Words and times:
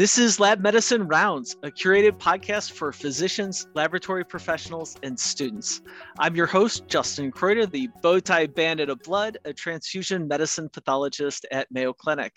This 0.00 0.16
is 0.16 0.40
Lab 0.40 0.60
Medicine 0.60 1.06
Rounds, 1.06 1.56
a 1.62 1.70
curated 1.70 2.12
podcast 2.12 2.72
for 2.72 2.90
physicians, 2.90 3.66
laboratory 3.74 4.24
professionals, 4.24 4.96
and 5.02 5.20
students. 5.20 5.82
I'm 6.18 6.34
your 6.34 6.46
host, 6.46 6.88
Justin 6.88 7.30
Kreuter, 7.30 7.70
the 7.70 7.90
bowtie 8.02 8.54
bandit 8.54 8.88
of 8.88 8.98
blood, 9.00 9.36
a 9.44 9.52
transfusion 9.52 10.26
medicine 10.26 10.70
pathologist 10.70 11.44
at 11.52 11.70
Mayo 11.70 11.92
Clinic. 11.92 12.32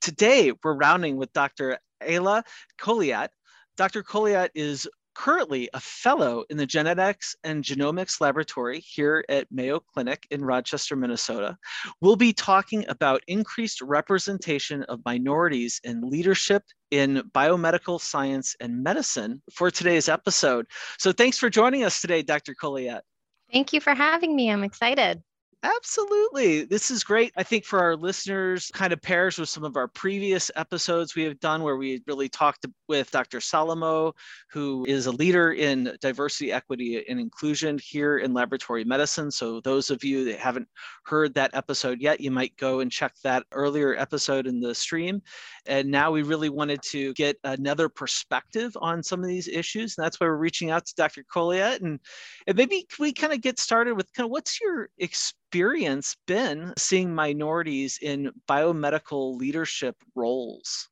Today, 0.00 0.50
we're 0.64 0.78
rounding 0.78 1.18
with 1.18 1.30
Dr. 1.34 1.78
Ayla 2.02 2.42
Koliat. 2.80 3.28
Dr. 3.76 4.02
Koliat 4.02 4.48
is 4.54 4.88
currently 5.14 5.68
a 5.74 5.80
fellow 5.80 6.44
in 6.50 6.56
the 6.56 6.66
Genetics 6.66 7.34
and 7.44 7.64
Genomics 7.64 8.20
Laboratory 8.20 8.80
here 8.80 9.24
at 9.28 9.46
Mayo 9.50 9.80
Clinic 9.80 10.26
in 10.30 10.44
Rochester, 10.44 10.96
Minnesota. 10.96 11.56
We'll 12.00 12.16
be 12.16 12.32
talking 12.32 12.84
about 12.88 13.22
increased 13.26 13.80
representation 13.80 14.82
of 14.84 15.00
minorities 15.04 15.80
in 15.84 16.08
leadership 16.08 16.62
in 16.90 17.22
biomedical 17.34 18.00
science 18.00 18.54
and 18.60 18.82
medicine 18.82 19.42
for 19.52 19.70
today's 19.70 20.08
episode. 20.08 20.66
So 20.98 21.12
thanks 21.12 21.38
for 21.38 21.50
joining 21.50 21.84
us 21.84 22.00
today, 22.00 22.22
Dr. 22.22 22.54
Colliette. 22.54 23.04
Thank 23.52 23.72
you 23.72 23.80
for 23.80 23.94
having 23.94 24.34
me. 24.34 24.50
I'm 24.50 24.64
excited. 24.64 25.22
Absolutely. 25.64 26.64
This 26.66 26.90
is 26.90 27.02
great. 27.02 27.32
I 27.38 27.42
think 27.42 27.64
for 27.64 27.78
our 27.78 27.96
listeners, 27.96 28.70
kind 28.74 28.92
of 28.92 29.00
pairs 29.00 29.38
with 29.38 29.48
some 29.48 29.64
of 29.64 29.78
our 29.78 29.88
previous 29.88 30.50
episodes 30.56 31.14
we 31.14 31.22
have 31.22 31.40
done 31.40 31.62
where 31.62 31.78
we 31.78 32.02
really 32.06 32.28
talked 32.28 32.66
with 32.86 33.10
Dr. 33.10 33.38
Salomo, 33.38 34.12
who 34.50 34.84
is 34.86 35.06
a 35.06 35.10
leader 35.10 35.52
in 35.52 35.96
diversity, 36.02 36.52
equity, 36.52 37.02
and 37.08 37.18
inclusion 37.18 37.78
here 37.82 38.18
in 38.18 38.34
laboratory 38.34 38.84
medicine. 38.84 39.30
So, 39.30 39.62
those 39.62 39.88
of 39.88 40.04
you 40.04 40.26
that 40.26 40.38
haven't 40.38 40.68
heard 41.06 41.32
that 41.32 41.54
episode 41.54 41.98
yet, 41.98 42.20
you 42.20 42.30
might 42.30 42.54
go 42.58 42.80
and 42.80 42.92
check 42.92 43.14
that 43.24 43.44
earlier 43.50 43.96
episode 43.96 44.46
in 44.46 44.60
the 44.60 44.74
stream. 44.74 45.22
And 45.64 45.90
now 45.90 46.10
we 46.10 46.20
really 46.22 46.50
wanted 46.50 46.82
to 46.90 47.14
get 47.14 47.36
another 47.42 47.88
perspective 47.88 48.76
on 48.82 49.02
some 49.02 49.20
of 49.22 49.28
these 49.28 49.48
issues. 49.48 49.96
And 49.96 50.04
that's 50.04 50.20
why 50.20 50.26
we're 50.26 50.36
reaching 50.36 50.70
out 50.70 50.84
to 50.84 50.94
Dr. 50.94 51.24
Kolayat. 51.24 51.80
And, 51.80 52.00
and 52.46 52.54
maybe 52.54 52.86
we 53.00 53.14
kind 53.14 53.32
of 53.32 53.40
get 53.40 53.58
started 53.58 53.94
with 53.96 54.12
kind 54.12 54.26
of 54.26 54.30
what's 54.30 54.60
your 54.60 54.90
experience? 54.98 55.40
Experience 55.54 56.16
been 56.26 56.74
seeing 56.76 57.14
minorities 57.14 58.00
in 58.02 58.32
biomedical 58.48 59.36
leadership 59.36 59.94
roles? 60.16 60.88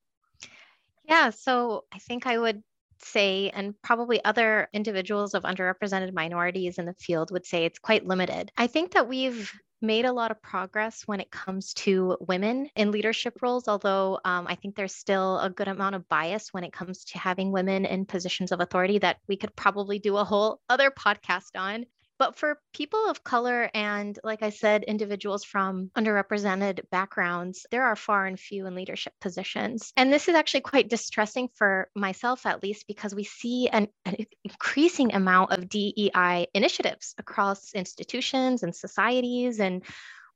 Yeah, 1.05 1.31
so 1.31 1.85
I 1.93 1.99
think 1.99 2.29
I 2.29 2.39
would 2.39 2.63
say, 3.01 3.51
and 3.55 3.75
probably 3.83 4.25
other 4.25 4.69
individuals 4.73 5.35
of 5.35 5.43
underrepresented 5.43 6.13
minorities 6.13 6.79
in 6.79 6.87
the 6.87 6.95
field 6.95 7.33
would 7.33 7.45
say 7.45 7.65
it's 7.65 7.81
quite 7.81 8.07
limited. 8.07 8.53
I 8.57 8.69
think 8.69 8.93
that 8.93 9.09
we've 9.09 9.53
made 9.81 10.05
a 10.05 10.13
lot 10.13 10.31
of 10.31 10.41
progress 10.41 11.03
when 11.07 11.19
it 11.19 11.33
comes 11.33 11.75
to 11.75 12.17
women 12.21 12.69
in 12.77 12.93
leadership 12.93 13.43
roles, 13.43 13.67
although 13.67 14.21
um, 14.25 14.47
I 14.47 14.55
think 14.55 14.77
there's 14.77 14.95
still 14.95 15.41
a 15.41 15.51
good 15.51 15.67
amount 15.67 15.97
of 15.97 16.09
bias 16.09 16.51
when 16.53 16.63
it 16.63 16.73
comes 16.73 17.05
to 17.07 17.19
having 17.19 17.51
women 17.51 17.85
in 17.85 18.07
positions 18.07 18.53
of 18.53 18.61
authority 18.61 19.01
that 19.01 19.17
we 19.27 19.37
could 19.37 19.57
probably 19.57 19.99
do 19.99 20.19
a 20.19 20.25
whole 20.25 20.61
other 20.69 20.93
podcast 20.93 21.57
on. 21.57 21.85
But 22.23 22.39
for 22.39 22.61
people 22.73 23.11
of 23.11 23.25
color 23.25 23.69
and, 23.75 24.17
like 24.23 24.45
I 24.45 24.51
said, 24.51 24.85
individuals 24.85 25.43
from 25.43 25.91
underrepresented 25.99 26.89
backgrounds, 26.89 27.67
there 27.73 27.83
are 27.83 27.97
far 27.97 28.27
and 28.27 28.39
few 28.39 28.65
in 28.69 28.77
leadership 28.77 29.13
positions. 29.21 29.93
And 29.97 30.13
this 30.13 30.29
is 30.29 30.37
actually 30.37 30.61
quite 30.61 30.89
distressing 30.89 31.49
for 31.57 31.89
myself, 31.97 32.47
at 32.47 32.63
least, 32.63 32.87
because 32.87 33.13
we 33.13 33.25
see 33.25 33.69
an, 33.71 33.89
an 34.05 34.19
increasing 34.45 35.13
amount 35.17 35.51
of 35.51 35.69
DEI 35.69 36.47
initiatives 36.55 37.17
across 37.19 37.75
institutions 37.75 38.63
and 38.63 38.73
societies. 38.73 39.59
And 39.59 39.83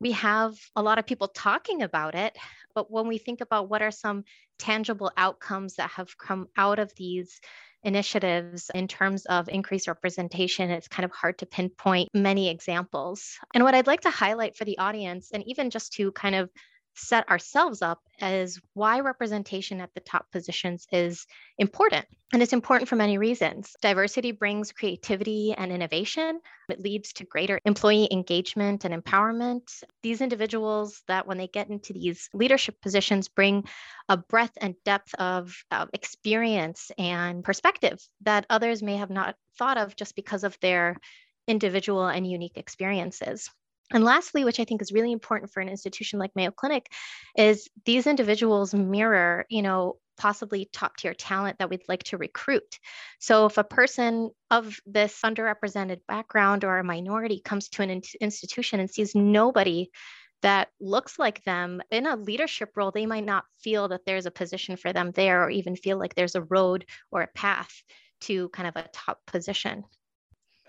we 0.00 0.10
have 0.10 0.56
a 0.74 0.82
lot 0.82 0.98
of 0.98 1.06
people 1.06 1.28
talking 1.28 1.82
about 1.82 2.16
it. 2.16 2.36
But 2.74 2.90
when 2.90 3.06
we 3.06 3.18
think 3.18 3.40
about 3.40 3.70
what 3.70 3.82
are 3.82 3.92
some 3.92 4.24
tangible 4.58 5.12
outcomes 5.16 5.76
that 5.76 5.90
have 5.90 6.18
come 6.18 6.48
out 6.56 6.80
of 6.80 6.92
these 6.96 7.40
initiatives 7.86 8.70
in 8.74 8.88
terms 8.88 9.24
of 9.26 9.48
increased 9.48 9.88
representation, 9.88 10.70
it's 10.70 10.88
kind 10.88 11.04
of 11.04 11.12
hard 11.12 11.38
to 11.38 11.46
pinpoint 11.46 12.10
many 12.12 12.50
examples. 12.50 13.38
And 13.54 13.64
what 13.64 13.74
I'd 13.74 13.86
like 13.86 14.02
to 14.02 14.10
highlight 14.10 14.56
for 14.56 14.64
the 14.64 14.76
audience, 14.78 15.30
and 15.32 15.42
even 15.46 15.70
just 15.70 15.92
to 15.94 16.12
kind 16.12 16.34
of 16.34 16.50
set 16.96 17.28
ourselves 17.28 17.82
up 17.82 18.00
as 18.20 18.58
why 18.74 19.00
representation 19.00 19.80
at 19.80 19.92
the 19.94 20.00
top 20.00 20.30
positions 20.32 20.86
is 20.90 21.26
important. 21.58 22.06
And 22.32 22.42
it's 22.42 22.52
important 22.52 22.88
for 22.88 22.96
many 22.96 23.18
reasons. 23.18 23.76
Diversity 23.82 24.32
brings 24.32 24.72
creativity 24.72 25.54
and 25.56 25.70
innovation. 25.70 26.40
It 26.68 26.80
leads 26.80 27.12
to 27.14 27.24
greater 27.24 27.60
employee 27.64 28.08
engagement 28.10 28.84
and 28.84 28.94
empowerment. 28.94 29.82
These 30.02 30.22
individuals 30.22 31.02
that 31.06 31.26
when 31.26 31.38
they 31.38 31.48
get 31.48 31.68
into 31.68 31.92
these 31.92 32.28
leadership 32.32 32.80
positions 32.80 33.28
bring 33.28 33.64
a 34.08 34.16
breadth 34.16 34.56
and 34.60 34.74
depth 34.84 35.14
of, 35.14 35.54
of 35.70 35.90
experience 35.92 36.90
and 36.98 37.44
perspective 37.44 38.00
that 38.22 38.46
others 38.50 38.82
may 38.82 38.96
have 38.96 39.10
not 39.10 39.36
thought 39.58 39.78
of 39.78 39.94
just 39.96 40.16
because 40.16 40.44
of 40.44 40.58
their 40.60 40.96
individual 41.46 42.06
and 42.06 42.26
unique 42.26 42.56
experiences. 42.56 43.50
And 43.92 44.04
lastly, 44.04 44.44
which 44.44 44.58
I 44.58 44.64
think 44.64 44.82
is 44.82 44.92
really 44.92 45.12
important 45.12 45.52
for 45.52 45.60
an 45.60 45.68
institution 45.68 46.18
like 46.18 46.34
Mayo 46.34 46.50
Clinic, 46.50 46.90
is 47.36 47.68
these 47.84 48.06
individuals 48.06 48.74
mirror, 48.74 49.46
you 49.48 49.62
know, 49.62 49.96
possibly 50.16 50.68
top 50.72 50.96
tier 50.96 51.14
talent 51.14 51.58
that 51.58 51.70
we'd 51.70 51.88
like 51.88 52.02
to 52.04 52.16
recruit. 52.16 52.78
So 53.18 53.46
if 53.46 53.58
a 53.58 53.64
person 53.64 54.30
of 54.50 54.78
this 54.86 55.20
underrepresented 55.24 56.00
background 56.08 56.64
or 56.64 56.78
a 56.78 56.84
minority 56.84 57.40
comes 57.44 57.68
to 57.70 57.82
an 57.82 57.90
in- 57.90 58.02
institution 58.20 58.80
and 58.80 58.90
sees 58.90 59.14
nobody 59.14 59.90
that 60.42 60.68
looks 60.80 61.18
like 61.18 61.44
them 61.44 61.82
in 61.90 62.06
a 62.06 62.16
leadership 62.16 62.70
role, 62.76 62.90
they 62.90 63.06
might 63.06 63.24
not 63.24 63.44
feel 63.60 63.88
that 63.88 64.04
there's 64.06 64.26
a 64.26 64.30
position 64.30 64.76
for 64.76 64.92
them 64.92 65.10
there 65.12 65.44
or 65.44 65.50
even 65.50 65.76
feel 65.76 65.98
like 65.98 66.14
there's 66.14 66.34
a 66.34 66.42
road 66.42 66.84
or 67.10 67.22
a 67.22 67.28
path 67.28 67.82
to 68.22 68.48
kind 68.50 68.68
of 68.68 68.76
a 68.76 68.88
top 68.92 69.20
position. 69.26 69.84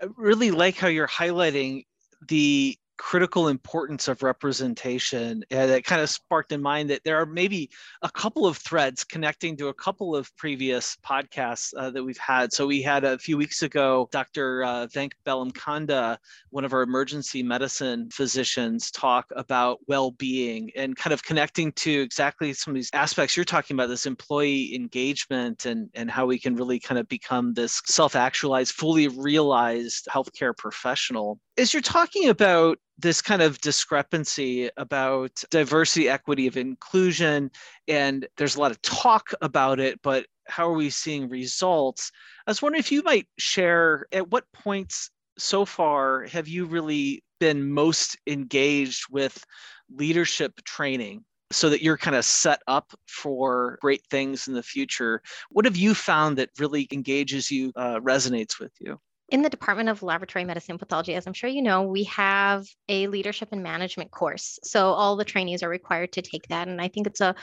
I 0.00 0.06
really 0.16 0.50
like 0.50 0.76
how 0.76 0.88
you're 0.88 1.08
highlighting 1.08 1.84
the 2.28 2.76
critical 2.98 3.48
importance 3.48 4.08
of 4.08 4.22
representation 4.22 5.44
and 5.50 5.70
it 5.70 5.84
kind 5.84 6.02
of 6.02 6.10
sparked 6.10 6.52
in 6.52 6.60
mind 6.60 6.90
that 6.90 7.02
there 7.04 7.16
are 7.16 7.26
maybe 7.26 7.70
a 8.02 8.10
couple 8.10 8.46
of 8.46 8.56
threads 8.56 9.04
connecting 9.04 9.56
to 9.56 9.68
a 9.68 9.74
couple 9.74 10.14
of 10.14 10.34
previous 10.36 10.96
podcasts 11.06 11.72
uh, 11.76 11.90
that 11.90 12.02
we've 12.02 12.18
had. 12.18 12.52
So 12.52 12.66
we 12.66 12.82
had 12.82 13.04
a 13.04 13.18
few 13.18 13.36
weeks 13.36 13.62
ago 13.62 14.08
dr 14.12 14.64
uh, 14.64 14.86
venk 14.88 15.12
bellamkonda 15.26 16.18
one 16.50 16.64
of 16.64 16.72
our 16.72 16.82
emergency 16.82 17.42
medicine 17.42 18.08
physicians 18.10 18.90
talk 18.90 19.26
about 19.36 19.78
well-being 19.86 20.70
and 20.76 20.96
kind 20.96 21.12
of 21.12 21.22
connecting 21.22 21.72
to 21.72 22.00
exactly 22.00 22.52
some 22.52 22.72
of 22.72 22.74
these 22.74 22.90
aspects. 22.92 23.36
You're 23.36 23.44
talking 23.44 23.74
about 23.76 23.88
this 23.88 24.06
employee 24.06 24.74
engagement 24.74 25.66
and 25.66 25.88
and 25.94 26.10
how 26.10 26.26
we 26.26 26.38
can 26.38 26.54
really 26.56 26.80
kind 26.80 26.98
of 26.98 27.08
become 27.08 27.54
this 27.54 27.80
self-actualized 27.86 28.72
fully 28.72 29.08
realized 29.08 30.06
healthcare 30.06 30.56
professional 30.56 31.38
as 31.58 31.74
you're 31.74 31.82
talking 31.82 32.28
about 32.28 32.78
this 32.98 33.20
kind 33.20 33.42
of 33.42 33.60
discrepancy 33.60 34.70
about 34.76 35.42
diversity, 35.50 36.08
equity, 36.08 36.46
of 36.46 36.56
inclusion, 36.56 37.50
and 37.88 38.26
there's 38.36 38.54
a 38.54 38.60
lot 38.60 38.70
of 38.70 38.80
talk 38.82 39.30
about 39.42 39.80
it, 39.80 40.00
but 40.02 40.26
how 40.46 40.68
are 40.68 40.74
we 40.74 40.88
seeing 40.88 41.28
results? 41.28 42.10
I 42.46 42.50
was 42.50 42.62
wondering 42.62 42.80
if 42.80 42.92
you 42.92 43.02
might 43.02 43.26
share 43.38 44.06
at 44.12 44.30
what 44.30 44.44
points 44.54 45.10
so 45.36 45.64
far 45.64 46.24
have 46.24 46.48
you 46.48 46.64
really 46.64 47.22
been 47.40 47.70
most 47.70 48.16
engaged 48.26 49.06
with 49.10 49.44
leadership 49.90 50.54
training 50.64 51.24
so 51.50 51.70
that 51.70 51.82
you're 51.82 51.96
kind 51.96 52.16
of 52.16 52.24
set 52.24 52.62
up 52.66 52.92
for 53.08 53.78
great 53.80 54.02
things 54.10 54.46
in 54.46 54.54
the 54.54 54.62
future? 54.62 55.22
What 55.50 55.64
have 55.64 55.76
you 55.76 55.94
found 55.94 56.38
that 56.38 56.50
really 56.58 56.88
engages 56.92 57.50
you, 57.50 57.72
uh, 57.76 58.00
resonates 58.00 58.60
with 58.60 58.72
you? 58.80 59.00
In 59.28 59.42
the 59.42 59.50
Department 59.50 59.90
of 59.90 60.02
Laboratory 60.02 60.44
Medicine 60.44 60.78
Pathology, 60.78 61.14
as 61.14 61.26
I'm 61.26 61.34
sure 61.34 61.50
you 61.50 61.60
know, 61.60 61.82
we 61.82 62.04
have 62.04 62.66
a 62.88 63.08
leadership 63.08 63.50
and 63.52 63.62
management 63.62 64.10
course. 64.10 64.58
So 64.62 64.92
all 64.92 65.16
the 65.16 65.24
trainees 65.24 65.62
are 65.62 65.68
required 65.68 66.12
to 66.12 66.22
take 66.22 66.48
that. 66.48 66.66
And 66.66 66.80
I 66.80 66.88
think 66.88 67.06
it's 67.06 67.20
a 67.20 67.34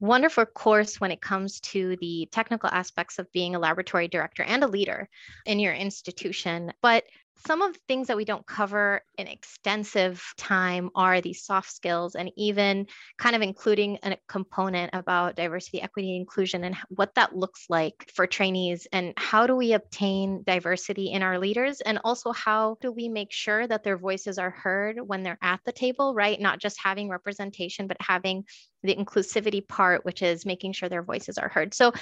wonderful 0.00 0.46
course 0.46 1.00
when 1.00 1.10
it 1.10 1.20
comes 1.20 1.60
to 1.60 1.96
the 2.00 2.28
technical 2.32 2.70
aspects 2.70 3.18
of 3.18 3.30
being 3.32 3.54
a 3.54 3.58
laboratory 3.58 4.08
director 4.08 4.42
and 4.42 4.64
a 4.64 4.68
leader 4.68 5.08
in 5.44 5.58
your 5.58 5.74
institution. 5.74 6.72
But 6.80 7.04
some 7.46 7.62
of 7.62 7.74
the 7.74 7.80
things 7.88 8.06
that 8.08 8.16
we 8.16 8.24
don't 8.24 8.46
cover 8.46 9.02
in 9.18 9.26
extensive 9.26 10.22
time 10.38 10.90
are 10.94 11.20
these 11.20 11.44
soft 11.44 11.70
skills 11.70 12.14
and 12.14 12.30
even 12.36 12.86
kind 13.18 13.36
of 13.36 13.42
including 13.42 13.98
a 14.02 14.16
component 14.28 14.90
about 14.94 15.36
diversity 15.36 15.82
equity 15.82 16.16
inclusion 16.16 16.64
and 16.64 16.76
what 16.88 17.14
that 17.14 17.36
looks 17.36 17.66
like 17.68 18.10
for 18.14 18.26
trainees 18.26 18.86
and 18.92 19.12
how 19.16 19.46
do 19.46 19.56
we 19.56 19.72
obtain 19.72 20.42
diversity 20.46 21.12
in 21.12 21.22
our 21.22 21.38
leaders 21.38 21.80
and 21.80 21.98
also 22.04 22.32
how 22.32 22.76
do 22.80 22.90
we 22.90 23.08
make 23.08 23.32
sure 23.32 23.66
that 23.66 23.84
their 23.84 23.98
voices 23.98 24.38
are 24.38 24.50
heard 24.50 24.98
when 25.04 25.22
they're 25.22 25.38
at 25.42 25.60
the 25.66 25.72
table 25.72 26.14
right? 26.14 26.40
Not 26.40 26.60
just 26.60 26.78
having 26.82 27.08
representation 27.08 27.86
but 27.86 27.96
having 28.00 28.44
the 28.82 28.94
inclusivity 28.94 29.66
part 29.66 30.04
which 30.04 30.22
is 30.22 30.46
making 30.46 30.72
sure 30.72 30.88
their 30.88 31.02
voices 31.02 31.36
are 31.36 31.48
heard. 31.48 31.74
So 31.74 31.92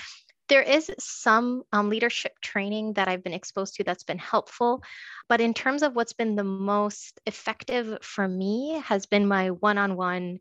there 0.49 0.63
is 0.63 0.91
some 0.99 1.63
um, 1.73 1.89
leadership 1.89 2.33
training 2.41 2.95
that 2.95 3.09
I've 3.09 3.25
been 3.25 3.33
exposed 3.33 3.75
to 3.77 3.85
that's 3.85 4.05
been 4.05 4.19
helpful. 4.19 4.83
But 5.29 5.41
in 5.41 5.55
terms 5.55 5.83
of 5.83 5.95
what's 5.95 6.13
been 6.13 6.37
the 6.37 6.45
most 6.45 7.21
effective 7.27 7.99
for 8.03 8.27
me, 8.27 8.83
has 8.85 9.07
been 9.07 9.27
my 9.27 9.51
one 9.51 9.79
on 9.79 9.97
one 9.97 10.39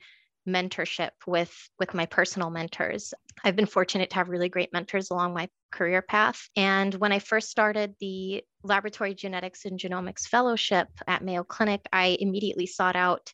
mentorship 0.48 1.12
with 1.28 1.54
with 1.78 1.94
my 1.94 2.08
personal 2.08 2.50
mentors 2.50 3.14
i've 3.44 3.56
been 3.56 3.68
fortunate 3.68 4.10
to 4.10 4.16
have 4.16 4.30
really 4.30 4.50
great 4.50 4.74
mentors 4.74 5.12
along 5.12 5.34
my 5.34 5.48
career 5.72 6.02
path 6.02 6.50
and 6.56 6.96
when 6.96 7.12
i 7.12 7.20
first 7.20 7.50
started 7.52 7.94
the 8.00 8.44
laboratory 8.64 9.14
genetics 9.14 9.66
and 9.66 9.80
genomics 9.80 10.22
fellowship 10.22 10.88
at 11.08 11.24
mayo 11.24 11.44
clinic 11.44 11.82
i 11.94 12.18
immediately 12.20 12.66
sought 12.66 12.96
out 12.96 13.32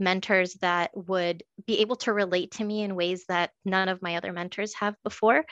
mentors 0.00 0.54
that 0.54 0.90
would 0.94 1.42
be 1.66 1.80
able 1.80 1.96
to 1.96 2.12
relate 2.12 2.52
to 2.52 2.64
me 2.64 2.82
in 2.82 2.94
ways 2.96 3.24
that 3.28 3.50
none 3.64 3.88
of 3.88 4.02
my 4.02 4.16
other 4.16 4.32
mentors 4.32 4.74
have 4.74 4.96
before. 5.04 5.44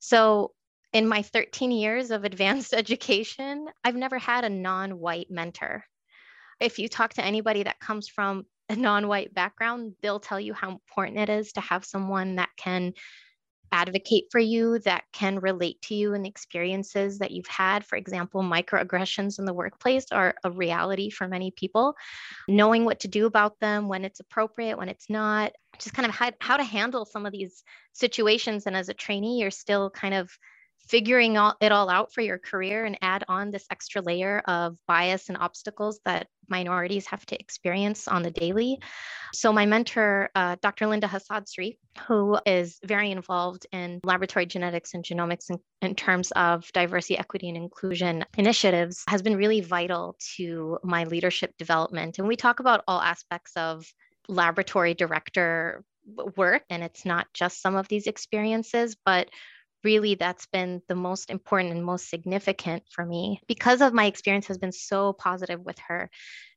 So 0.00 0.52
in 0.92 1.08
my 1.08 1.22
13 1.22 1.70
years 1.70 2.10
of 2.10 2.24
advanced 2.24 2.74
education 2.76 3.66
i've 3.84 3.96
never 3.96 4.18
had 4.18 4.44
a 4.44 4.50
non-white 4.50 5.28
mentor. 5.30 5.84
If 6.60 6.78
you 6.78 6.88
talk 6.88 7.14
to 7.14 7.24
anybody 7.24 7.62
that 7.64 7.80
comes 7.80 8.08
from 8.08 8.44
a 8.68 8.76
non-white 8.76 9.34
background, 9.34 9.94
they'll 10.00 10.20
tell 10.20 10.38
you 10.38 10.54
how 10.54 10.70
important 10.70 11.18
it 11.18 11.28
is 11.28 11.52
to 11.52 11.60
have 11.60 11.84
someone 11.84 12.36
that 12.36 12.50
can 12.56 12.92
advocate 13.72 14.26
for 14.30 14.38
you, 14.38 14.78
that 14.80 15.04
can 15.12 15.40
relate 15.40 15.80
to 15.82 15.94
you 15.94 16.14
and 16.14 16.24
the 16.24 16.28
experiences 16.28 17.18
that 17.18 17.30
you've 17.30 17.46
had. 17.46 17.84
For 17.84 17.96
example, 17.96 18.42
microaggressions 18.42 19.38
in 19.38 19.46
the 19.46 19.54
workplace 19.54 20.06
are 20.12 20.34
a 20.44 20.50
reality 20.50 21.10
for 21.10 21.26
many 21.26 21.50
people. 21.50 21.96
Knowing 22.48 22.84
what 22.84 23.00
to 23.00 23.08
do 23.08 23.26
about 23.26 23.58
them, 23.58 23.88
when 23.88 24.04
it's 24.04 24.20
appropriate, 24.20 24.78
when 24.78 24.88
it's 24.88 25.10
not, 25.10 25.52
just 25.78 25.94
kind 25.94 26.06
of 26.06 26.14
how, 26.14 26.30
how 26.40 26.56
to 26.56 26.64
handle 26.64 27.04
some 27.04 27.26
of 27.26 27.32
these 27.32 27.64
situations. 27.92 28.66
And 28.66 28.76
as 28.76 28.88
a 28.88 28.94
trainee, 28.94 29.40
you're 29.40 29.50
still 29.50 29.90
kind 29.90 30.14
of 30.14 30.30
figuring 30.92 31.38
all, 31.38 31.56
it 31.62 31.72
all 31.72 31.88
out 31.88 32.12
for 32.12 32.20
your 32.20 32.36
career 32.36 32.84
and 32.84 32.98
add 33.00 33.24
on 33.26 33.50
this 33.50 33.64
extra 33.70 34.02
layer 34.02 34.40
of 34.40 34.76
bias 34.86 35.30
and 35.30 35.38
obstacles 35.38 35.98
that 36.04 36.26
minorities 36.50 37.06
have 37.06 37.24
to 37.24 37.40
experience 37.40 38.06
on 38.06 38.22
the 38.22 38.30
daily. 38.30 38.78
So, 39.32 39.54
my 39.54 39.64
mentor, 39.64 40.28
uh, 40.34 40.56
Dr. 40.60 40.86
Linda 40.86 41.08
Hasadsri, 41.08 41.78
who 42.06 42.38
is 42.44 42.78
very 42.84 43.10
involved 43.10 43.66
in 43.72 44.00
laboratory 44.04 44.44
genetics 44.44 44.92
and 44.92 45.02
genomics 45.02 45.48
in, 45.48 45.56
in 45.80 45.94
terms 45.94 46.30
of 46.32 46.70
diversity, 46.74 47.16
equity, 47.16 47.48
and 47.48 47.56
inclusion 47.56 48.26
initiatives, 48.36 49.02
has 49.08 49.22
been 49.22 49.36
really 49.36 49.62
vital 49.62 50.14
to 50.36 50.78
my 50.84 51.04
leadership 51.04 51.56
development. 51.56 52.18
And 52.18 52.28
we 52.28 52.36
talk 52.36 52.60
about 52.60 52.84
all 52.86 53.00
aspects 53.00 53.52
of 53.56 53.86
laboratory 54.28 54.92
director 54.92 55.84
work, 56.36 56.64
and 56.68 56.82
it's 56.82 57.06
not 57.06 57.28
just 57.32 57.62
some 57.62 57.76
of 57.76 57.88
these 57.88 58.06
experiences, 58.06 58.94
but 59.06 59.30
really 59.84 60.14
that's 60.14 60.46
been 60.46 60.82
the 60.88 60.94
most 60.94 61.30
important 61.30 61.72
and 61.72 61.84
most 61.84 62.08
significant 62.08 62.84
for 62.90 63.04
me 63.04 63.40
because 63.46 63.80
of 63.80 63.92
my 63.92 64.06
experience 64.06 64.46
has 64.46 64.58
been 64.58 64.72
so 64.72 65.12
positive 65.12 65.60
with 65.60 65.78
her 65.88 66.10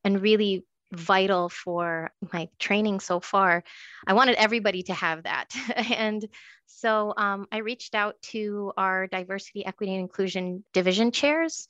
and 0.03 0.21
really 0.21 0.65
vital 0.93 1.49
for 1.49 2.11
my 2.31 2.47
training 2.59 2.99
so 2.99 3.19
far. 3.19 3.63
I 4.05 4.13
wanted 4.13 4.35
everybody 4.35 4.83
to 4.83 4.93
have 4.93 5.23
that. 5.23 5.53
And 5.97 6.25
so 6.65 7.13
um, 7.15 7.47
i 7.51 7.57
reached 7.57 7.95
out 7.95 8.21
to 8.21 8.73
our 8.77 9.07
diversity 9.07 9.65
equity 9.65 9.93
and 9.93 10.01
inclusion 10.01 10.63
division 10.73 11.11
chairs 11.11 11.67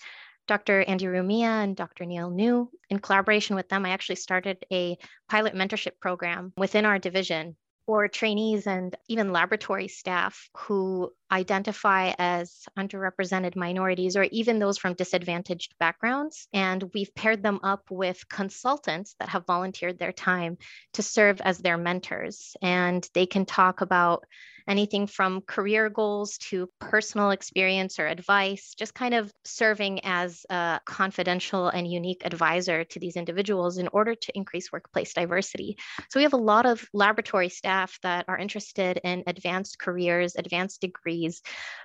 dr 0.48 0.84
andy 0.84 1.06
rumia 1.06 1.64
and 1.64 1.76
dr 1.76 2.06
neil 2.06 2.30
new. 2.30 2.70
In 2.90 3.00
collaboration 3.00 3.56
with 3.56 3.70
them 3.70 3.86
i 3.86 3.90
actually 3.90 4.16
started 4.16 4.66
a 4.72 4.98
pilot 5.30 5.54
mentorship 5.54 6.00
program 6.00 6.54
within 6.58 6.86
our 6.86 7.00
division 7.00 7.56
for 7.86 8.08
trainees 8.08 8.66
and 8.66 8.96
even 9.08 9.32
laboratory 9.32 9.88
staff 9.88 10.50
who 10.58 11.12
identify 11.32 12.14
as 12.18 12.66
underrepresented 12.78 13.56
minorities 13.56 14.16
or 14.16 14.24
even 14.24 14.60
those 14.60 14.78
from 14.78 14.94
disadvantaged 14.94 15.74
backgrounds. 15.80 16.48
And 16.54 16.84
we've 16.94 17.14
paired 17.16 17.44
them 17.44 17.60
up 17.64 17.84
with 17.90 18.28
consultants 18.30 19.16
that 19.20 19.30
have 19.30 19.46
volunteered 19.46 20.00
their 20.00 20.12
time 20.12 20.58
to 20.94 21.04
serve 21.04 21.42
as 21.42 21.58
their 21.58 21.78
mentors. 21.78 22.56
And 22.62 23.08
they 23.14 23.26
can 23.26 23.46
talk 23.46 23.82
about 23.82 24.26
anything 24.68 25.08
from 25.08 25.42
career 25.42 25.90
goals 25.90 26.38
to 26.38 26.70
personal 26.80 27.30
experience 27.32 28.00
or 28.00 28.08
advice, 28.08 28.74
just 28.78 28.94
kind 28.94 29.14
of 29.14 29.32
serving 29.44 30.04
as 30.04 30.46
a 30.50 30.80
confidential 30.86 31.68
and 31.68 31.90
unique 31.90 32.24
advisor 32.26 32.84
to 32.84 33.00
these 33.00 33.16
individuals 33.16 33.78
in 33.78 33.88
order 33.90 34.16
to 34.16 34.36
increase 34.36 34.72
workplace 34.72 35.14
diversity. 35.14 35.78
So 36.10 36.20
we 36.20 36.24
have 36.24 36.34
a 36.34 36.38
lot 36.38 36.66
of 36.66 36.84
laboratory 36.94 37.50
staff 37.50 38.00
that 38.02 38.26
are 38.28 38.38
interested 38.38 39.00
in 39.04 39.24
advanced 39.28 39.80
careers, 39.80 40.36
advanced 40.36 40.82
degrees, 40.82 41.15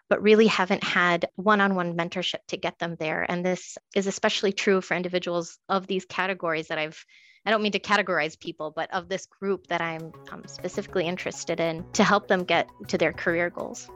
but 0.09 0.23
really 0.23 0.49
haven't 0.49 0.83
had 0.83 1.29
one 1.37 1.61
on 1.61 1.75
one 1.75 1.97
mentorship 1.97 2.41
to 2.49 2.57
get 2.57 2.79
them 2.79 2.97
there. 2.99 3.25
And 3.29 3.45
this 3.45 3.79
is 3.95 4.07
especially 4.07 4.53
true 4.53 4.81
for 4.81 4.95
individuals 4.95 5.59
of 5.69 5.87
these 5.87 6.05
categories 6.05 6.69
that 6.69 6.79
I've 6.79 7.05
I 7.47 7.51
don't 7.51 7.63
mean 7.63 7.73
to 7.73 7.81
categorize 7.81 8.39
people, 8.39 8.71
but 8.71 8.93
of 8.93 9.09
this 9.09 9.25
group 9.25 9.67
that 9.69 9.81
I'm 9.81 10.13
um, 10.31 10.43
specifically 10.47 11.07
interested 11.07 11.59
in 11.59 11.87
to 11.95 12.05
help 12.05 12.29
them 12.29 12.45
get 12.45 12.69
to 12.89 12.99
their 12.99 13.15
career 13.15 13.49
goals. 13.49 13.89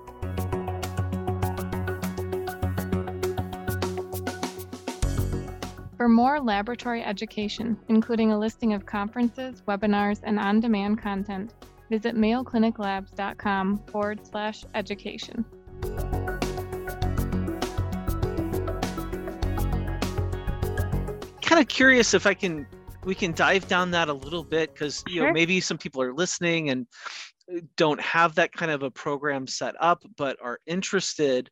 For 5.98 6.08
more 6.08 6.40
laboratory 6.40 7.04
education, 7.04 7.76
including 7.88 8.32
a 8.32 8.38
listing 8.38 8.72
of 8.72 8.86
conferences, 8.86 9.62
webinars, 9.68 10.20
and 10.22 10.38
on 10.38 10.60
demand 10.60 11.00
content, 11.00 11.52
visit 11.90 12.14
mayocliniclabs.com 12.16 13.78
forward 13.86 14.26
slash 14.26 14.64
education. 14.74 15.44
Kind 21.42 21.60
of 21.60 21.68
curious 21.68 22.14
if 22.14 22.26
I 22.26 22.34
can 22.34 22.66
we 23.04 23.14
can 23.14 23.32
dive 23.32 23.68
down 23.68 23.90
that 23.90 24.08
a 24.08 24.12
little 24.12 24.44
bit 24.44 24.72
because 24.72 25.04
you 25.06 25.16
sure. 25.16 25.26
know 25.26 25.32
maybe 25.32 25.60
some 25.60 25.78
people 25.78 26.00
are 26.00 26.14
listening 26.14 26.70
and 26.70 26.86
uh, 27.54 27.60
don't 27.76 28.00
have 28.00 28.34
that 28.34 28.52
kind 28.52 28.70
of 28.70 28.82
a 28.82 28.90
program 28.90 29.46
set 29.46 29.74
up 29.80 30.02
but 30.16 30.36
are 30.42 30.58
interested 30.66 31.50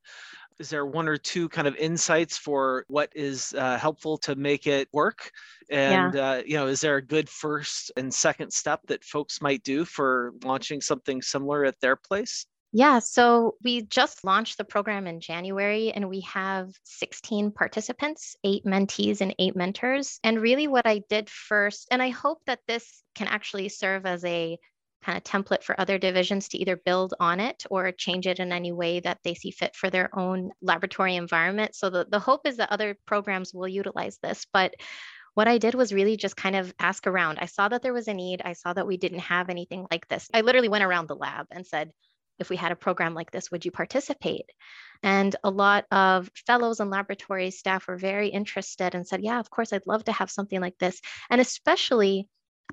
is 0.63 0.71
there 0.71 0.87
one 0.87 1.09
or 1.09 1.17
two 1.17 1.49
kind 1.49 1.67
of 1.67 1.75
insights 1.75 2.39
for 2.39 2.85
what 2.87 3.11
is 3.17 3.53
uh, 3.59 3.77
helpful 3.77 4.17
to 4.17 4.37
make 4.37 4.69
it 4.69 4.89
work 4.93 5.33
and 5.71 6.15
yeah. 6.15 6.31
uh, 6.31 6.43
you 6.47 6.55
know 6.55 6.69
is 6.69 6.81
there 6.81 6.97
a 6.97 7.03
good 7.03 7.29
first 7.29 7.91
and 7.97 8.15
second 8.15 8.53
step 8.53 8.81
that 8.87 9.03
folks 9.03 9.43
might 9.43 9.63
do 9.65 9.85
for 9.85 10.33
launching 10.45 10.81
something 10.81 11.21
similar 11.21 11.65
at 11.65 11.81
their 11.81 11.97
place 11.97 12.47
yeah, 12.75 13.01
so 13.01 13.57
we 13.63 13.83
just 13.83 14.25
launched 14.25 14.57
the 14.57 14.65
program 14.65 15.07
in 15.07 15.21
January 15.21 15.93
and 15.93 16.09
we 16.09 16.21
have 16.23 16.71
16 16.85 17.51
participants, 17.51 18.35
eight 18.45 18.65
mentees, 18.65 19.21
and 19.21 19.35
eight 19.39 19.55
mentors. 19.55 20.19
And 20.25 20.41
really, 20.41 20.69
what 20.69 20.87
I 20.87 21.03
did 21.11 21.29
first, 21.29 21.89
and 21.91 22.03
I 22.03 22.09
hope 22.09 22.39
that 22.47 22.61
this 22.67 23.03
can 23.15 23.27
actually 23.27 23.69
serve 23.69 24.07
as 24.07 24.25
a 24.25 24.59
kind 25.03 25.19
of 25.19 25.25
template 25.25 25.63
for 25.63 25.79
other 25.81 25.99
divisions 25.99 26.49
to 26.49 26.59
either 26.59 26.77
build 26.77 27.15
on 27.21 27.41
it 27.41 27.65
or 27.71 27.93
change 27.93 28.27
it 28.27 28.39
in 28.39 28.53
any 28.53 28.73
way 28.73 29.01
that 29.01 29.19
they 29.25 29.35
see 29.35 29.51
fit 29.51 29.75
for 29.75 29.91
their 29.91 30.17
own 30.19 30.51
laboratory 30.61 31.17
environment. 31.17 31.75
So 31.75 31.91
the, 31.91 32.07
the 32.09 32.19
hope 32.19 32.47
is 32.47 32.57
that 32.59 32.73
other 32.73 32.97
programs 33.07 33.53
will 33.53 33.69
utilize 33.69 34.19
this. 34.23 34.47
But 34.53 34.75
what 35.35 35.49
I 35.49 35.59
did 35.59 35.75
was 35.75 35.93
really 35.93 36.17
just 36.17 36.37
kind 36.37 36.57
of 36.57 36.75
ask 36.79 37.07
around. 37.07 37.39
I 37.41 37.47
saw 37.47 37.69
that 37.69 37.83
there 37.83 37.95
was 37.95 38.09
a 38.09 38.15
need. 38.15 38.43
I 38.45 38.53
saw 38.53 38.73
that 38.73 38.87
we 38.87 38.97
didn't 38.97 39.21
have 39.21 39.49
anything 39.49 39.87
like 39.91 40.07
this. 40.09 40.29
I 40.33 40.43
literally 40.43 40.69
went 40.69 40.85
around 40.85 41.09
the 41.09 41.17
lab 41.17 41.47
and 41.51 41.67
said, 41.67 41.91
if 42.39 42.51
we 42.51 42.57
had 42.57 42.73
a 42.73 42.77
program 42.77 43.15
like 43.15 43.31
this, 43.31 43.51
would 43.51 43.65
you 43.65 43.71
participate? 43.71 44.47
And 45.03 45.35
a 45.45 45.51
lot 45.51 45.85
of 45.91 46.31
fellows 46.47 46.81
and 46.81 46.91
laboratory 46.91 47.51
staff 47.51 47.87
were 47.87 47.97
very 47.97 48.29
interested 48.29 48.95
and 48.95 49.07
said, 49.07 49.23
yeah, 49.23 49.39
of 49.39 49.51
course, 49.51 49.73
I'd 49.73 49.87
love 49.87 50.05
to 50.05 50.13
have 50.13 50.31
something 50.31 50.61
like 50.61 50.77
this. 50.79 51.01
And 51.31 51.41
especially 51.41 52.29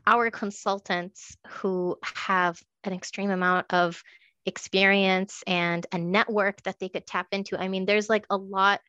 our 0.05 0.31
consultants 0.31 1.35
who 1.47 1.97
have 2.03 2.61
an 2.83 2.93
extreme 2.93 3.31
amount 3.31 3.67
of 3.71 4.01
experience 4.45 5.43
and 5.45 5.85
a 5.91 5.97
network 5.97 6.61
that 6.63 6.79
they 6.79 6.89
could 6.89 7.05
tap 7.05 7.27
into. 7.31 7.57
I 7.57 7.67
mean, 7.67 7.85
there's 7.85 8.09
like 8.09 8.25
a 8.29 8.37
lot 8.37 8.81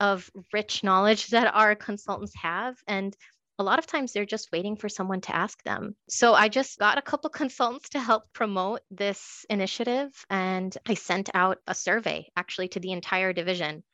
of 0.00 0.30
rich 0.52 0.82
knowledge 0.82 1.28
that 1.28 1.54
our 1.54 1.74
consultants 1.74 2.34
have. 2.36 2.76
And 2.86 3.16
a 3.58 3.62
lot 3.62 3.78
of 3.78 3.86
times 3.86 4.12
they're 4.12 4.24
just 4.24 4.52
waiting 4.52 4.76
for 4.76 4.88
someone 4.88 5.20
to 5.22 5.36
ask 5.36 5.62
them. 5.62 5.94
So 6.08 6.32
I 6.32 6.48
just 6.48 6.78
got 6.78 6.98
a 6.98 7.02
couple 7.02 7.30
consultants 7.42 7.90
to 7.90 8.00
help 8.00 8.24
promote 8.32 8.80
this 8.90 9.44
initiative 9.50 10.10
and 10.30 10.76
I 10.86 10.94
sent 10.94 11.30
out 11.34 11.58
a 11.66 11.74
survey 11.74 12.28
actually 12.36 12.68
to 12.68 12.80
the 12.80 12.92
entire 12.92 13.32
division 13.32 13.84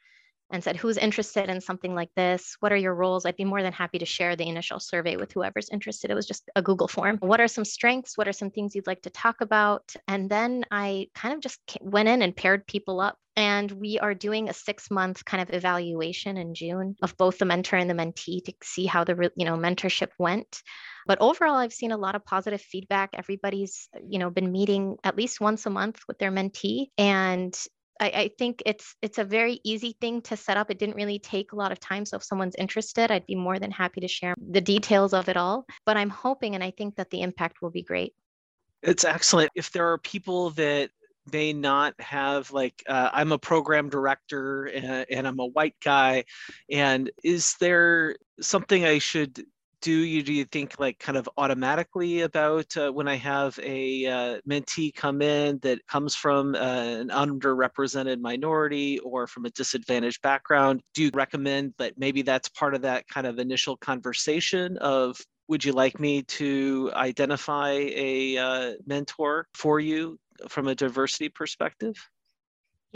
and 0.50 0.62
said, 0.62 0.76
Who's 0.76 0.96
interested 0.96 1.48
in 1.48 1.60
something 1.60 1.94
like 1.94 2.10
this? 2.14 2.56
What 2.60 2.72
are 2.72 2.76
your 2.76 2.94
roles? 2.94 3.26
I'd 3.26 3.36
be 3.36 3.44
more 3.44 3.62
than 3.62 3.72
happy 3.72 3.98
to 3.98 4.06
share 4.06 4.36
the 4.36 4.48
initial 4.48 4.80
survey 4.80 5.16
with 5.16 5.32
whoever's 5.32 5.68
interested. 5.70 6.10
It 6.10 6.14
was 6.14 6.26
just 6.26 6.48
a 6.54 6.62
Google 6.62 6.88
form. 6.88 7.18
What 7.20 7.40
are 7.40 7.48
some 7.48 7.64
strengths? 7.64 8.16
What 8.16 8.28
are 8.28 8.32
some 8.32 8.50
things 8.50 8.74
you'd 8.74 8.86
like 8.86 9.02
to 9.02 9.10
talk 9.10 9.40
about? 9.40 9.92
And 10.08 10.30
then 10.30 10.64
I 10.70 11.08
kind 11.14 11.34
of 11.34 11.40
just 11.40 11.60
went 11.80 12.08
in 12.08 12.22
and 12.22 12.36
paired 12.36 12.66
people 12.66 13.00
up. 13.00 13.18
And 13.38 13.70
we 13.70 13.98
are 13.98 14.14
doing 14.14 14.48
a 14.48 14.54
six 14.54 14.90
month 14.90 15.24
kind 15.24 15.42
of 15.42 15.54
evaluation 15.54 16.38
in 16.38 16.54
June 16.54 16.96
of 17.02 17.16
both 17.18 17.36
the 17.36 17.44
mentor 17.44 17.76
and 17.76 17.90
the 17.90 17.94
mentee 17.94 18.42
to 18.44 18.54
see 18.62 18.86
how 18.86 19.04
the 19.04 19.30
you 19.36 19.44
know 19.44 19.56
mentorship 19.56 20.08
went. 20.18 20.62
But 21.06 21.20
overall, 21.20 21.54
I've 21.54 21.72
seen 21.72 21.92
a 21.92 21.96
lot 21.96 22.16
of 22.16 22.24
positive 22.24 22.60
feedback. 22.60 23.10
Everybody's, 23.14 23.88
you 24.08 24.18
know, 24.18 24.28
been 24.28 24.50
meeting 24.50 24.96
at 25.04 25.16
least 25.16 25.40
once 25.40 25.64
a 25.64 25.70
month 25.70 26.00
with 26.08 26.18
their 26.18 26.32
mentee. 26.32 26.86
And 26.98 27.56
I, 28.00 28.06
I, 28.06 28.30
think 28.38 28.62
it's 28.66 28.94
it's 29.02 29.18
a 29.18 29.24
very 29.24 29.60
easy 29.64 29.96
thing 30.00 30.20
to 30.22 30.36
set 30.36 30.56
up. 30.56 30.70
It 30.70 30.78
didn't 30.78 30.96
really 30.96 31.18
take 31.18 31.52
a 31.52 31.56
lot 31.56 31.72
of 31.72 31.80
time. 31.80 32.04
So 32.04 32.16
if 32.16 32.24
someone's 32.24 32.54
interested, 32.56 33.10
I'd 33.10 33.26
be 33.26 33.34
more 33.34 33.58
than 33.58 33.70
happy 33.70 34.00
to 34.00 34.08
share 34.08 34.34
the 34.50 34.60
details 34.60 35.12
of 35.12 35.28
it 35.28 35.36
all. 35.36 35.66
But 35.84 35.96
I'm 35.96 36.10
hoping 36.10 36.54
and 36.54 36.62
I 36.62 36.70
think 36.70 36.96
that 36.96 37.10
the 37.10 37.22
impact 37.22 37.62
will 37.62 37.70
be 37.70 37.82
great. 37.82 38.14
It's 38.82 39.04
excellent. 39.04 39.50
If 39.54 39.72
there 39.72 39.90
are 39.92 39.98
people 39.98 40.50
that 40.50 40.90
may 41.32 41.52
not 41.52 41.92
have 42.00 42.52
like 42.52 42.84
uh, 42.88 43.10
i'm 43.12 43.32
a 43.32 43.38
program 43.38 43.88
director 43.88 44.66
and, 44.66 45.06
and, 45.10 45.26
i'm 45.26 45.40
a 45.40 45.46
white 45.46 45.74
guy 45.82 46.24
and 46.70 47.10
is 47.24 47.56
there 47.58 48.14
something 48.40 48.84
i 48.84 48.98
should 48.98 49.44
do 49.86 49.92
you 49.92 50.20
do 50.20 50.32
you 50.32 50.44
think 50.46 50.74
like 50.80 50.98
kind 50.98 51.16
of 51.16 51.28
automatically 51.36 52.22
about 52.22 52.76
uh, 52.76 52.90
when 52.90 53.06
i 53.06 53.14
have 53.14 53.56
a 53.62 54.04
uh, 54.06 54.40
mentee 54.50 54.92
come 54.92 55.22
in 55.22 55.60
that 55.62 55.78
comes 55.86 56.16
from 56.16 56.56
uh, 56.56 56.58
an 56.58 57.08
underrepresented 57.10 58.18
minority 58.20 58.98
or 58.98 59.28
from 59.28 59.44
a 59.44 59.50
disadvantaged 59.50 60.20
background 60.22 60.80
do 60.92 61.04
you 61.04 61.10
recommend 61.14 61.72
that 61.78 61.92
maybe 61.96 62.22
that's 62.22 62.48
part 62.48 62.74
of 62.74 62.82
that 62.82 63.06
kind 63.06 63.28
of 63.28 63.38
initial 63.38 63.76
conversation 63.76 64.76
of 64.78 65.16
would 65.46 65.64
you 65.64 65.70
like 65.70 66.00
me 66.00 66.22
to 66.22 66.90
identify 66.94 67.70
a 67.70 68.36
uh, 68.36 68.72
mentor 68.86 69.46
for 69.54 69.78
you 69.78 70.18
from 70.48 70.66
a 70.66 70.74
diversity 70.74 71.28
perspective? 71.28 71.94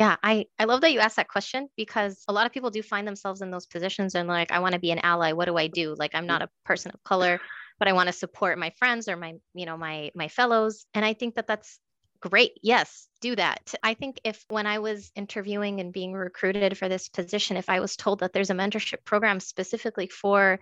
Yeah, 0.01 0.17
I, 0.23 0.47
I 0.59 0.65
love 0.65 0.81
that 0.81 0.95
you 0.95 1.01
asked 1.01 1.17
that 1.17 1.29
question 1.29 1.69
because 1.77 2.25
a 2.27 2.33
lot 2.33 2.47
of 2.47 2.53
people 2.53 2.71
do 2.71 2.83
find 2.83 3.07
themselves 3.07 3.43
in 3.43 3.51
those 3.51 3.67
positions 3.67 4.15
and 4.15 4.27
like, 4.29 4.51
I 4.51 4.61
want 4.61 4.73
to 4.73 4.81
be 4.81 4.93
an 4.93 5.01
ally. 5.01 5.33
What 5.33 5.45
do 5.45 5.59
I 5.59 5.67
do? 5.67 5.95
Like, 5.99 6.15
I'm 6.15 6.27
not 6.27 6.41
a 6.41 6.49
person 6.65 6.91
of 6.95 7.05
color, 7.05 7.39
but 7.79 7.87
I 7.87 7.93
want 7.93 8.07
to 8.07 8.15
support 8.15 8.59
my 8.59 8.73
friends 8.79 9.09
or 9.09 9.17
my, 9.19 9.35
you 9.53 9.67
know, 9.67 9.77
my 9.77 10.11
my 10.15 10.29
fellows. 10.29 10.87
And 10.95 11.05
I 11.05 11.13
think 11.13 11.35
that 11.35 11.47
that's 11.47 11.79
great. 12.19 12.53
Yes, 12.63 13.09
do 13.21 13.37
that. 13.37 13.75
I 13.83 13.93
think 13.93 14.23
if 14.25 14.43
when 14.49 14.67
I 14.67 14.79
was 14.79 15.13
interviewing 15.17 15.81
and 15.81 15.93
being 15.93 16.15
recruited 16.15 16.79
for 16.79 16.89
this 16.89 17.11
position, 17.11 17.59
if 17.59 17.69
I 17.69 17.81
was 17.81 17.95
told 17.95 18.21
that 18.21 18.33
there's 18.33 18.51
a 18.51 18.55
mentorship 18.55 19.05
program 19.05 19.39
specifically 19.39 20.07
for 20.09 20.61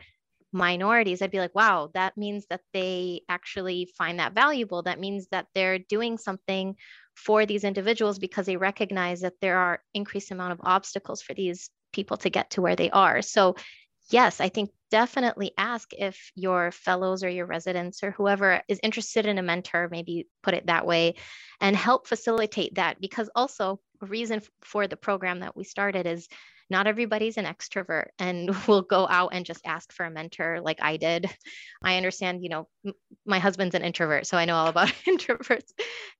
minorities, 0.52 1.22
I'd 1.22 1.30
be 1.30 1.38
like, 1.40 1.54
wow, 1.54 1.90
that 1.94 2.16
means 2.16 2.46
that 2.50 2.62
they 2.72 3.22
actually 3.28 3.88
find 3.96 4.18
that 4.18 4.34
valuable. 4.34 4.82
That 4.82 4.98
means 4.98 5.28
that 5.30 5.46
they're 5.54 5.78
doing 5.78 6.18
something 6.18 6.74
for 7.24 7.44
these 7.44 7.64
individuals 7.64 8.18
because 8.18 8.46
they 8.46 8.56
recognize 8.56 9.20
that 9.22 9.40
there 9.40 9.58
are 9.58 9.82
increased 9.92 10.30
amount 10.30 10.52
of 10.52 10.60
obstacles 10.62 11.20
for 11.20 11.34
these 11.34 11.68
people 11.92 12.16
to 12.16 12.30
get 12.30 12.50
to 12.50 12.62
where 12.62 12.76
they 12.76 12.90
are. 12.90 13.22
So 13.22 13.56
yes, 14.10 14.40
I 14.40 14.48
think 14.48 14.70
definitely 14.90 15.52
ask 15.58 15.92
if 15.92 16.30
your 16.36 16.70
fellows 16.70 17.24
or 17.24 17.28
your 17.28 17.46
residents 17.46 18.04
or 18.04 18.12
whoever 18.12 18.62
is 18.68 18.78
interested 18.82 19.26
in 19.26 19.36
a 19.36 19.42
mentor, 19.42 19.88
maybe 19.90 20.28
put 20.42 20.54
it 20.54 20.66
that 20.66 20.86
way, 20.86 21.16
and 21.60 21.74
help 21.74 22.06
facilitate 22.06 22.76
that. 22.76 23.00
Because 23.00 23.28
also, 23.34 23.80
a 24.00 24.06
reason 24.06 24.40
for 24.62 24.86
the 24.86 24.96
program 24.96 25.40
that 25.40 25.56
we 25.56 25.64
started 25.64 26.06
is 26.06 26.28
not 26.70 26.86
everybody's 26.86 27.36
an 27.36 27.44
extrovert 27.44 28.06
and 28.18 28.50
will 28.68 28.82
go 28.82 29.06
out 29.08 29.30
and 29.32 29.44
just 29.44 29.66
ask 29.66 29.92
for 29.92 30.06
a 30.06 30.10
mentor 30.10 30.60
like 30.62 30.78
I 30.82 30.96
did. 30.96 31.30
I 31.82 31.96
understand, 31.96 32.42
you 32.42 32.48
know, 32.50 32.68
m- 32.86 32.92
my 33.26 33.38
husband's 33.38 33.74
an 33.74 33.82
introvert, 33.82 34.26
so 34.26 34.36
I 34.36 34.44
know 34.44 34.56
all 34.56 34.68
about 34.68 34.88
introverts. 35.06 35.70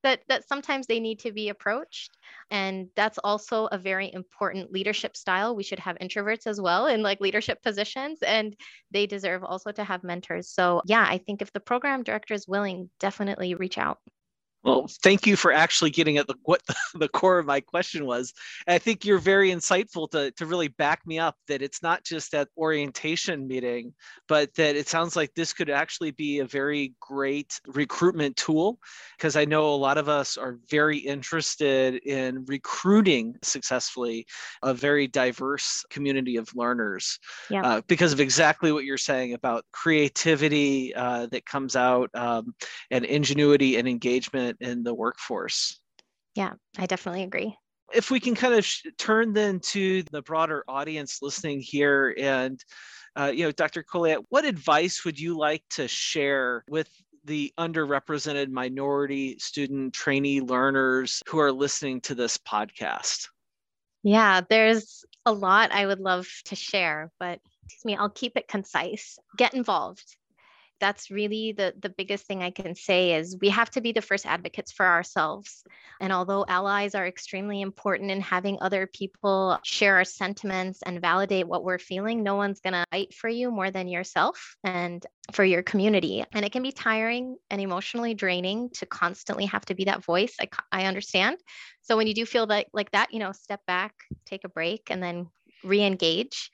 That 0.03 0.21
that 0.29 0.47
sometimes 0.49 0.87
they 0.87 1.01
need 1.01 1.21
to 1.21 1.33
be 1.33 1.49
approached, 1.49 2.11
and 2.51 2.89
that's 2.97 3.19
also 3.19 3.67
a 3.67 3.79
very 3.79 4.13
important 4.13 4.73
leadership 4.73 5.17
style. 5.17 5.57
We 5.57 5.65
should 5.65 5.81
have 5.81 5.99
introverts 5.99 6.47
as 6.47 6.61
well 6.61 6.87
in 6.87 7.03
like 7.03 7.21
leadership 7.21 7.63
positions, 7.63 8.19
and 8.23 8.55
they 8.91 9.07
deserve 9.07 9.45
also 9.45 9.73
to 9.73 9.85
have 9.85 10.05
mentors. 10.05 10.51
So 10.51 10.83
yeah, 10.87 11.05
I 11.09 11.19
think 11.19 11.43
if 11.43 11.53
the 11.53 11.61
program 11.61 12.03
director 12.03 12.35
is 12.35 12.49
willing, 12.49 12.91
definitely 13.01 13.55
reach 13.55 13.79
out. 13.79 13.99
Well, 14.69 14.91
thank 15.03 15.27
you 15.27 15.35
for 15.37 15.53
actually 15.53 15.91
getting 15.91 16.19
at 16.19 16.27
the, 16.27 16.35
what 16.43 16.63
the 16.95 17.09
core 17.09 17.39
of 17.39 17.47
my 17.47 17.61
question 17.61 18.05
was. 18.05 18.33
And 18.67 18.75
I 18.75 18.79
think 18.79 19.05
you're 19.05 19.19
very 19.19 19.51
insightful 19.51 20.11
to, 20.11 20.31
to 20.33 20.47
really 20.47 20.69
back 20.69 21.07
me 21.07 21.19
up 21.19 21.37
that 21.49 21.63
it's 21.63 21.83
not 21.83 22.05
just 22.05 22.33
that 22.33 22.49
orientation 22.57 23.47
meeting, 23.47 23.95
but 24.29 24.55
that 24.57 24.77
it 24.77 24.87
sounds 24.87 25.17
like 25.17 25.33
this 25.35 25.53
could 25.53 25.71
actually 25.71 26.11
be 26.11 26.41
a 26.41 26.45
very 26.45 26.95
great 27.01 27.59
recruitment 27.67 28.37
tool. 28.37 28.79
Because 29.17 29.37
I 29.37 29.45
know 29.47 29.75
a 29.75 29.77
lot 29.77 29.97
of 29.97 30.09
us 30.09 30.37
are 30.37 30.59
very 30.71 30.99
interested 30.99 31.97
in 32.05 32.45
recruiting 32.45 33.37
successfully 33.43 34.27
a 34.63 34.75
very 34.75 35.07
diverse 35.07 35.85
community 35.91 36.37
of 36.37 36.55
learners 36.55 37.19
yeah. 37.51 37.63
uh, 37.63 37.81
because 37.87 38.13
of 38.13 38.21
exactly 38.21 38.73
what 38.73 38.85
you're 38.85 38.99
saying 38.99 39.33
about 39.33 39.65
creativity 39.73 40.95
uh, 40.95 41.27
that 41.27 41.47
comes 41.47 41.75
out 41.75 42.11
um, 42.15 42.55
and 42.91 43.05
ingenuity 43.05 43.77
and 43.77 43.89
engagement 43.89 44.58
in 44.61 44.83
the 44.83 44.95
workforce. 44.95 45.81
Yeah, 46.35 46.55
I 46.79 46.87
definitely 46.87 47.23
agree. 47.23 47.57
If 47.95 48.11
we 48.11 48.21
can 48.21 48.35
kind 48.35 48.55
of 48.55 48.65
sh- 48.65 48.87
turn 48.99 49.33
then 49.33 49.61
to 49.61 50.03
the 50.05 50.23
broader 50.23 50.63
audience 50.69 51.21
listening 51.23 51.61
here, 51.61 52.15
and 52.19 52.63
uh, 53.19 53.33
you 53.35 53.45
know, 53.45 53.51
Dr. 53.51 53.83
Colliette, 53.83 54.21
what 54.29 54.45
advice 54.45 55.05
would 55.05 55.19
you 55.19 55.37
like 55.37 55.65
to 55.71 55.89
share 55.89 56.65
with 56.69 56.89
the 57.25 57.53
underrepresented 57.59 58.51
minority 58.51 59.37
student 59.39 59.93
trainee 59.93 60.41
learners 60.41 61.23
who 61.27 61.39
are 61.39 61.53
listening 61.53 62.01
to 62.03 62.15
this 62.15 62.39
podcast? 62.39 63.29
Yeah, 64.03 64.43
there's 64.49 65.05
a 65.27 65.33
lot 65.33 65.73
I 65.73 65.87
would 65.87 66.01
love 66.01 66.29
to 66.47 66.55
share, 66.55 67.11
but 67.19 67.41
excuse 67.65 67.85
me, 67.85 67.97
I'll 67.97 68.11
keep 68.11 68.37
it 68.37 68.49
concise. 68.49 69.19
Get 69.37 69.55
involved 69.55 70.17
that's 70.81 71.11
really 71.11 71.53
the 71.53 71.75
the 71.81 71.89
biggest 71.89 72.27
thing 72.27 72.43
i 72.43 72.51
can 72.51 72.75
say 72.75 73.15
is 73.15 73.37
we 73.41 73.49
have 73.49 73.71
to 73.71 73.81
be 73.81 73.93
the 73.93 74.03
first 74.03 74.27
advocates 74.27 74.73
for 74.73 74.87
ourselves. 74.87 75.65
And 76.01 76.13
although 76.13 76.45
allies 76.49 76.95
are 76.95 77.07
extremely 77.07 77.61
important 77.61 78.11
in 78.11 78.21
having 78.21 78.59
other 78.61 78.87
people 78.87 79.59
share 79.65 79.97
our 79.97 80.05
sentiments 80.05 80.81
and 80.83 81.01
validate 81.01 81.49
what 81.49 81.65
we're 81.65 81.79
feeling 81.79 82.23
no 82.23 82.37
one's 82.37 82.61
going 82.61 82.75
to 82.75 82.85
fight 82.91 83.15
for 83.15 83.29
you 83.29 83.51
more 83.51 83.71
than 83.71 83.89
yourself 83.89 84.57
and 84.65 85.05
for 85.33 85.45
your 85.45 85.63
community. 85.63 86.25
And 86.33 86.45
it 86.45 86.53
can 86.53 86.63
be 86.63 86.73
tiring 86.73 87.37
and 87.51 87.61
emotionally 87.61 88.15
draining 88.15 88.71
to 88.75 88.87
constantly 88.87 89.47
have 89.47 89.65
to 89.67 89.75
be 89.75 89.85
that 89.85 90.05
voice. 90.05 90.35
I, 90.41 90.49
I 90.73 90.85
understand. 90.87 91.39
So 91.83 91.97
when 91.97 92.07
you 92.07 92.15
do 92.15 92.25
feel 92.25 92.47
that 92.47 92.67
like 92.73 92.91
that 92.93 93.13
you 93.13 93.19
know 93.19 93.33
step 93.33 93.61
back 93.67 93.95
take 94.27 94.45
a 94.45 94.49
break 94.49 94.89
and 94.91 95.03
then 95.03 95.29
re-engage 95.65 96.51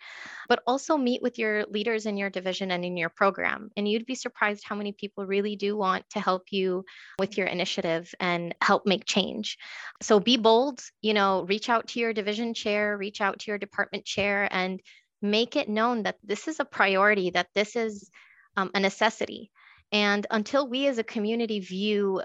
but 0.48 0.62
also 0.66 0.96
meet 0.96 1.22
with 1.22 1.38
your 1.38 1.64
leaders 1.66 2.06
in 2.06 2.16
your 2.16 2.30
division 2.30 2.70
and 2.70 2.84
in 2.84 2.96
your 2.96 3.08
program. 3.08 3.70
And 3.76 3.88
you'd 3.88 4.06
be 4.06 4.14
surprised 4.14 4.62
how 4.64 4.74
many 4.74 4.92
people 4.92 5.24
really 5.26 5.56
do 5.56 5.76
want 5.76 6.04
to 6.10 6.20
help 6.20 6.44
you 6.50 6.84
with 7.18 7.38
your 7.38 7.46
initiative 7.46 8.14
and 8.20 8.54
help 8.60 8.86
make 8.86 9.06
change. 9.06 9.56
So 10.02 10.20
be 10.20 10.36
bold 10.36 10.80
you 11.00 11.14
know 11.14 11.44
reach 11.48 11.68
out 11.68 11.88
to 11.88 12.00
your 12.00 12.12
division 12.12 12.54
chair 12.54 12.96
reach 12.96 13.20
out 13.20 13.38
to 13.40 13.50
your 13.50 13.58
department 13.58 14.04
chair 14.04 14.48
and 14.50 14.80
make 15.22 15.56
it 15.56 15.68
known 15.68 16.02
that 16.02 16.16
this 16.22 16.48
is 16.48 16.60
a 16.60 16.64
priority 16.64 17.30
that 17.30 17.48
this 17.54 17.76
is 17.76 18.10
um, 18.56 18.70
a 18.74 18.80
necessity. 18.80 19.50
And 19.92 20.26
until 20.30 20.68
we 20.68 20.86
as 20.86 20.98
a 20.98 21.04
community 21.04 21.60
view 21.60 22.22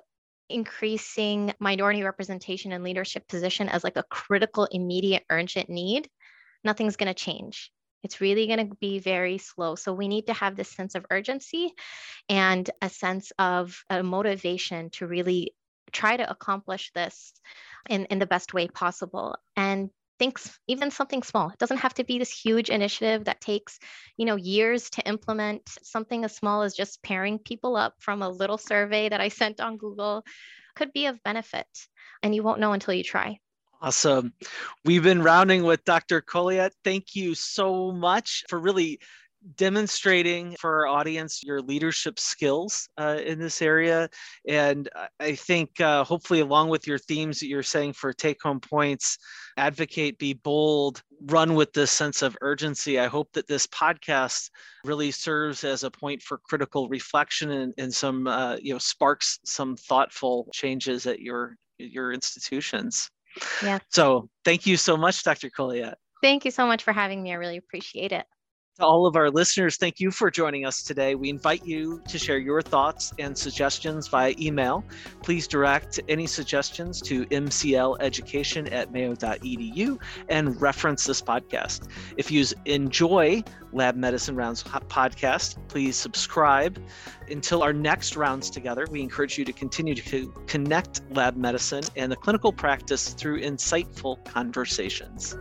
increasing 0.50 1.53
minority 1.59 2.03
representation 2.03 2.71
and 2.71 2.83
leadership 2.83 3.27
position 3.27 3.69
as 3.69 3.83
like 3.83 3.98
a 3.98 4.03
critical 4.09 4.65
immediate 4.71 5.24
urgent 5.29 5.69
need 5.69 6.09
nothing's 6.63 6.95
going 6.95 7.07
to 7.07 7.13
change. 7.13 7.71
It's 8.03 8.21
really 8.21 8.47
going 8.47 8.69
to 8.69 8.75
be 8.75 8.99
very 8.99 9.37
slow. 9.37 9.75
So 9.75 9.93
we 9.93 10.07
need 10.07 10.27
to 10.27 10.33
have 10.33 10.55
this 10.55 10.69
sense 10.69 10.95
of 10.95 11.05
urgency 11.11 11.73
and 12.29 12.69
a 12.81 12.89
sense 12.89 13.31
of 13.37 13.83
a 13.89 14.03
motivation 14.03 14.89
to 14.91 15.07
really 15.07 15.53
try 15.91 16.15
to 16.15 16.29
accomplish 16.29 16.91
this 16.93 17.33
in, 17.89 18.05
in 18.05 18.19
the 18.19 18.25
best 18.25 18.53
way 18.53 18.67
possible. 18.67 19.35
And 19.55 19.89
think 20.19 20.39
even 20.67 20.91
something 20.91 21.23
small. 21.23 21.49
It 21.49 21.57
doesn't 21.57 21.77
have 21.77 21.93
to 21.95 22.03
be 22.03 22.19
this 22.19 22.31
huge 22.31 22.69
initiative 22.69 23.25
that 23.25 23.41
takes, 23.41 23.79
you 24.17 24.25
know, 24.25 24.35
years 24.35 24.89
to 24.91 25.07
implement. 25.07 25.67
Something 25.81 26.25
as 26.25 26.35
small 26.35 26.61
as 26.61 26.75
just 26.75 27.01
pairing 27.01 27.39
people 27.39 27.75
up 27.75 27.95
from 27.99 28.21
a 28.21 28.29
little 28.29 28.57
survey 28.57 29.09
that 29.09 29.21
I 29.21 29.29
sent 29.29 29.61
on 29.61 29.77
Google 29.77 30.23
could 30.75 30.93
be 30.93 31.07
of 31.07 31.23
benefit. 31.23 31.67
And 32.21 32.35
you 32.35 32.43
won't 32.43 32.59
know 32.59 32.73
until 32.73 32.93
you 32.93 33.03
try. 33.03 33.39
Awesome. 33.81 34.33
We've 34.83 35.03
been 35.03 35.21
rounding 35.24 35.63
with 35.63 35.86
Dr. 35.86 36.19
Colliette. 36.19 36.74
Thank 36.83 37.15
you 37.15 37.33
so 37.33 37.91
much 37.93 38.43
for 38.50 38.59
really 38.59 39.00
demonstrating 39.55 40.53
for 40.59 40.86
our 40.86 40.88
audience 40.88 41.41
your 41.43 41.62
leadership 41.62 42.19
skills 42.19 42.89
uh, 42.98 43.19
in 43.25 43.39
this 43.39 43.62
area. 43.62 44.09
And 44.45 44.89
I 45.21 45.36
think 45.36 45.79
uh, 45.79 46.03
hopefully, 46.03 46.41
along 46.41 46.67
with 46.67 46.88
your 46.88 46.98
themes 46.98 47.39
that 47.39 47.48
you're 47.48 47.63
saying 47.63 47.93
for 47.93 48.12
take 48.12 48.41
home 48.43 48.59
points, 48.59 49.17
advocate, 49.55 50.17
be 50.19 50.33
bold, 50.33 51.01
run 51.27 51.55
with 51.55 51.71
this 51.71 51.91
sense 51.91 52.21
of 52.21 52.36
urgency. 52.41 53.00
I 53.00 53.07
hope 53.07 53.31
that 53.31 53.48
this 53.48 53.65
podcast 53.67 54.50
really 54.83 55.12
serves 55.12 55.63
as 55.63 55.83
a 55.86 55.91
point 55.91 56.21
for 56.21 56.38
critical 56.39 56.89
reflection 56.89 57.51
and, 57.51 57.74
and 57.77 57.93
some, 57.93 58.27
uh, 58.27 58.57
you 58.57 58.74
know, 58.74 58.79
sparks 58.79 59.39
some 59.45 59.77
thoughtful 59.77 60.50
changes 60.51 61.07
at 61.07 61.21
your 61.21 61.55
your 61.77 62.12
institutions. 62.12 63.09
Yeah. 63.63 63.79
So 63.89 64.29
thank 64.45 64.65
you 64.65 64.77
so 64.77 64.98
much, 64.98 65.24
Dr. 65.24 65.50
Colliette. 65.50 65.98
Thank 66.21 66.45
you 66.45 66.51
so 66.51 66.67
much 66.67 66.83
for 66.83 66.91
having 66.91 67.24
me. 67.24 67.31
I 67.31 67.36
really 67.36 67.57
appreciate 67.57 68.12
it. 68.12 68.25
To 68.79 68.86
all 68.86 69.05
of 69.05 69.17
our 69.17 69.29
listeners, 69.29 69.75
thank 69.75 70.00
you 70.00 70.09
for 70.09 70.31
joining 70.31 70.65
us 70.65 70.83
today. 70.83 71.13
We 71.13 71.29
invite 71.29 71.65
you 71.65 72.01
to 72.07 72.17
share 72.17 72.38
your 72.38 72.62
thoughts 72.62 73.12
and 73.19 73.38
suggestions 73.38 74.07
via 74.07 74.33
email. 74.39 74.86
Please 75.21 75.50
direct 75.50 76.00
any 76.07 76.25
suggestions 76.25 77.01
to 77.01 77.25
mcleducation 77.25 78.71
at 78.71 78.93
mayo.edu 78.93 80.00
and 80.29 80.62
reference 80.62 81.03
this 81.03 81.21
podcast. 81.21 81.89
If 82.15 82.31
you 82.31 82.45
enjoy 82.63 83.43
Lab 83.74 83.98
Medicine 83.98 84.38
Rounds 84.38 84.63
podcast, 84.63 85.57
please 85.67 85.98
subscribe. 85.98 86.81
Until 87.29 87.63
our 87.63 87.74
next 87.74 88.15
rounds 88.15 88.50
together, 88.50 88.88
we 88.89 89.01
encourage 89.01 89.38
you 89.38 89.43
to 89.43 89.51
continue 89.51 89.93
to 89.93 90.33
connect 90.48 91.01
lab 91.12 91.36
medicine 91.36 91.83
and 91.98 92.09
the 92.09 92.15
clinical 92.15 92.53
practice 92.53 93.09
through 93.09 93.41
insightful 93.41 94.24
conversations. 94.24 95.36